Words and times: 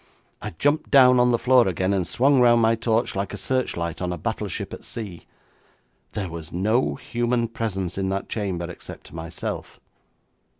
I 0.41 0.49
jumped 0.57 0.89
down 0.89 1.19
on 1.19 1.29
the 1.29 1.37
floor 1.37 1.67
again, 1.67 1.93
and 1.93 2.07
swung 2.07 2.41
round 2.41 2.59
my 2.59 2.73
torch 2.73 3.15
like 3.15 3.35
a 3.35 3.37
searchlight 3.37 4.01
on 4.01 4.11
a 4.11 4.17
battleship 4.17 4.73
at 4.73 4.83
sea. 4.83 5.27
There 6.13 6.31
was 6.31 6.51
no 6.51 6.95
human 6.95 7.47
presence 7.47 7.99
in 7.99 8.09
that 8.09 8.27
chamber 8.27 8.65
except 8.67 9.13
myself. 9.13 9.79